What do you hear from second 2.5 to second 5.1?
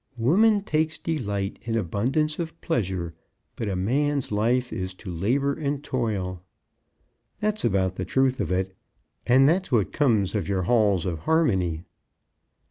pleasure, But a man's life is